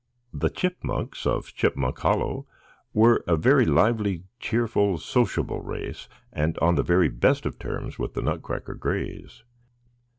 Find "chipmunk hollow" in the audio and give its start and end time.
1.53-2.47